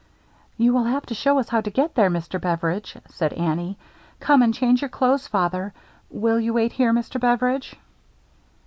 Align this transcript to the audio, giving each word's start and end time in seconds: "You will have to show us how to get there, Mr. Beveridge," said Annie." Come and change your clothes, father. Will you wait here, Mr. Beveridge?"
"You 0.57 0.73
will 0.73 0.85
have 0.85 1.05
to 1.05 1.13
show 1.13 1.37
us 1.37 1.49
how 1.49 1.61
to 1.61 1.69
get 1.69 1.93
there, 1.93 2.09
Mr. 2.09 2.41
Beveridge," 2.41 2.97
said 3.09 3.33
Annie." 3.33 3.77
Come 4.19 4.41
and 4.41 4.51
change 4.51 4.81
your 4.81 4.89
clothes, 4.89 5.27
father. 5.27 5.75
Will 6.09 6.39
you 6.39 6.53
wait 6.55 6.71
here, 6.71 6.91
Mr. 6.91 7.19
Beveridge?" 7.21 7.75